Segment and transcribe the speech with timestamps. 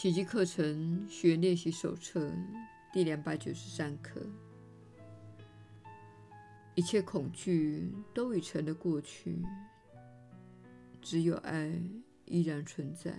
[0.00, 2.32] 奇迹课程学练习手册
[2.90, 4.18] 第两百九十三课：
[6.74, 9.36] 一切恐惧都已成了过去，
[11.02, 11.70] 只有爱
[12.24, 13.14] 依然存在。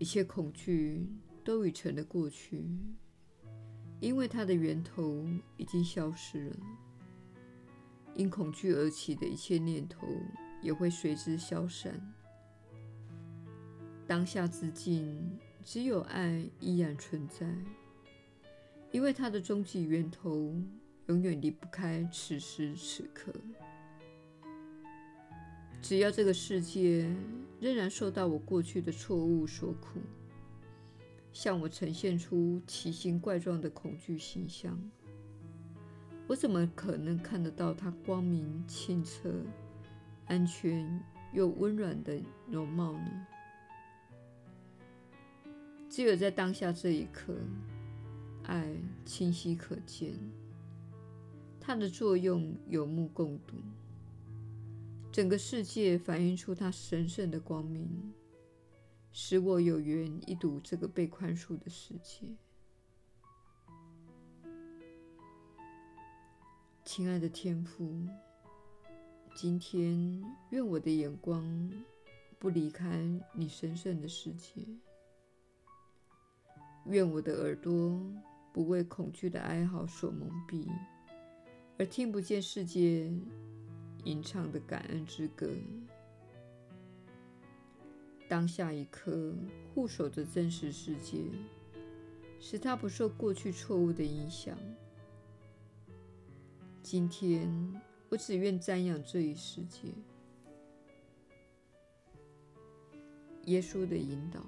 [0.00, 1.06] 一切恐惧
[1.44, 2.64] 都已成了过去，
[4.00, 5.24] 因为它的源头
[5.56, 6.56] 已经消失了。
[8.16, 10.08] 因恐惧而起的一切念头
[10.60, 12.12] 也会随之消散。
[14.10, 17.46] 当下之境，只有爱依然存在，
[18.90, 20.52] 因为它的终极源头
[21.06, 23.32] 永远离不开此时此刻。
[25.80, 27.08] 只要这个世界
[27.60, 30.00] 仍然受到我过去的错误所苦，
[31.32, 34.76] 向我呈现出奇形怪状的恐惧形象。
[36.26, 39.32] 我怎么可能看得到它光明、清澈、
[40.26, 41.00] 安全
[41.32, 43.26] 又温暖的容貌呢？
[45.90, 47.34] 只有在当下这一刻，
[48.44, 48.72] 爱
[49.04, 50.14] 清晰可见，
[51.60, 53.56] 它的作用有目共睹。
[55.10, 58.12] 整个世界反映出它神圣的光明，
[59.10, 62.36] 使我有缘一睹这个被宽恕的世界。
[66.84, 68.06] 亲爱的天父，
[69.34, 71.72] 今天愿我的眼光
[72.38, 74.64] 不离开你神圣的世界，
[76.90, 78.00] 愿我的耳朵
[78.52, 80.66] 不为恐惧的哀嚎所蒙蔽，
[81.78, 83.10] 而听不见世界
[84.04, 85.48] 吟唱的感恩之歌。
[88.28, 89.34] 当下一刻，
[89.72, 91.18] 护守着真实世界，
[92.40, 94.56] 使它不受过去错误的影响。
[96.82, 97.48] 今天，
[98.08, 99.88] 我只愿瞻仰这一世界。
[103.46, 104.44] 耶稣的引导，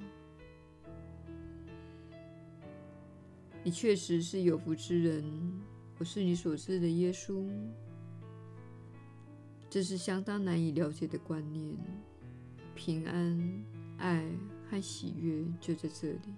[3.64, 5.24] 你确实是有福之人。
[5.98, 7.48] 我是你所知的耶稣。
[9.70, 11.78] 这是相当难以了解的观念。
[12.74, 13.64] 平安、
[13.98, 14.24] 爱
[14.68, 16.34] 和喜悦就在这里。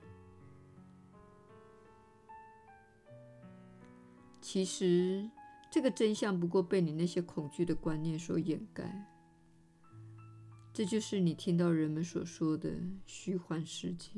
[4.41, 5.29] 其实。
[5.75, 9.11] 这个真相不过被你那些恐惧的观念所掩盖。
[10.73, 12.71] 这就是你听到人们所说的
[13.07, 14.13] 虚幻世界。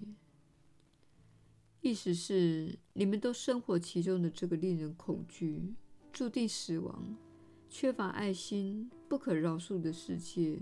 [1.87, 5.73] 意思是，你们都生活其中的这个令人恐惧、
[6.13, 7.17] 注定死亡、
[7.69, 10.59] 缺乏爱心、不可饶恕的世界，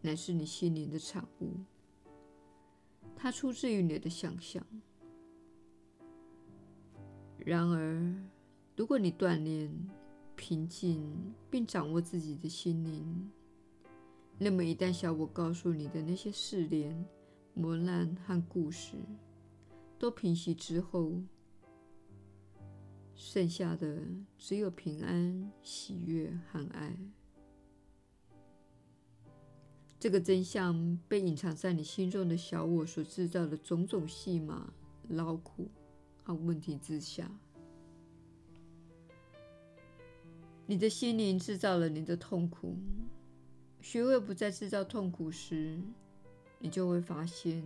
[0.00, 1.52] 乃是你心灵的产物。
[3.14, 4.66] 它出自于你的想象。
[7.38, 8.12] 然而，
[8.76, 9.72] 如果你锻炼、
[10.34, 13.30] 平静并掌握自己的心灵，
[14.36, 16.92] 那么一旦小我告诉你的那些试炼、
[17.54, 18.96] 磨难和故事
[20.02, 21.12] 都平息之后，
[23.14, 24.02] 剩下的
[24.36, 26.96] 只有平安、喜悦和爱。
[30.00, 34.72] 这个真相被隐藏在你心中的小我所制造的种种戏码、
[35.10, 35.70] 劳苦
[36.24, 37.30] 和问题之下。
[40.66, 42.74] 你的心灵制造了你的痛苦。
[43.80, 45.80] 学会不再制造痛苦时，
[46.58, 47.62] 你就会发现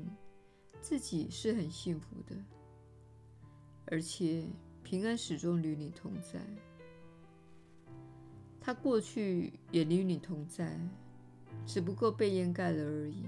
[0.89, 2.37] 自己是很幸福的，
[3.87, 4.45] 而且
[4.85, 6.41] 平安始终与你同在。
[8.61, 10.79] 它过去也与你同在，
[11.67, 13.25] 只不过被掩盖了而已。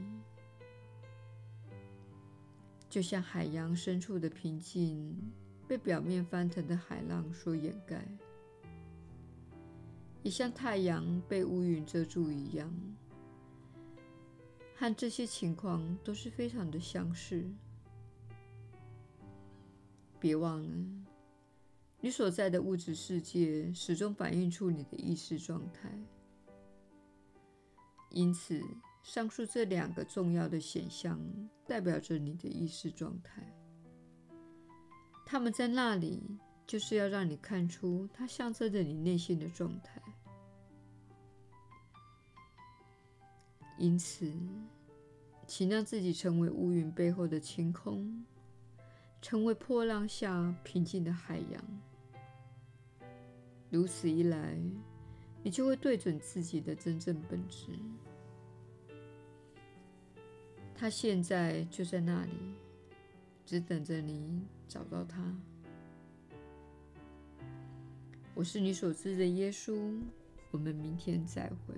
[2.88, 5.20] 就像海洋深处的平静
[5.66, 8.06] 被表面翻腾的海浪所掩盖。
[10.22, 12.72] 也像太阳被乌云遮住一样，
[14.78, 17.44] 和这些情况都是非常的相似。
[20.20, 20.68] 别忘了，
[22.00, 25.90] 你所在的物质世界始终反映出你的意识状态。
[28.10, 28.62] 因此，
[29.02, 31.20] 上述这两个重要的显象
[31.66, 33.42] 代表着你的意识状态。
[35.26, 36.38] 它们在那里。
[36.68, 40.02] 就是要让你看出它象征着你内心的状态。
[43.78, 44.32] 因此，
[45.46, 48.24] 请让自己成为乌云背后的晴空，
[49.22, 51.80] 成为波浪下平静的海洋。
[53.70, 54.58] 如此一来，
[55.42, 57.68] 你就会对准自己的真正本质。
[60.74, 62.32] 它现在就在那里，
[63.46, 65.36] 只等着你找到它。
[68.34, 70.00] 我是你所知的耶稣，
[70.50, 71.74] 我们明天再会。